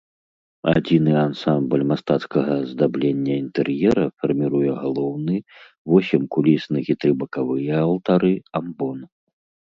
Адзіны 0.69 1.11
ансамбль 1.23 1.81
мастацкага 1.91 2.53
аздаблення 2.63 3.33
інтэр'ера 3.43 4.05
фарміруе 4.23 4.71
галоўны, 4.85 5.37
восем 5.91 6.25
кулісных 6.37 6.89
і 6.95 6.95
тры 7.05 7.11
бакавыя 7.25 7.75
алтары, 7.83 8.33
амбон. 8.61 8.97